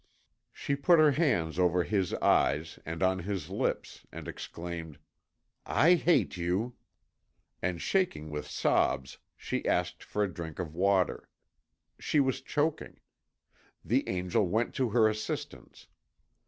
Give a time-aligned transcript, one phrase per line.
[0.51, 4.97] She put her hands over his eyes and on his lips, and exclaimed,
[5.63, 6.73] "I hate you!"
[7.61, 11.29] And shaking with sobs, she asked for a drink of water.
[11.99, 12.99] She was choking.
[13.85, 15.85] The angel went to her assistance.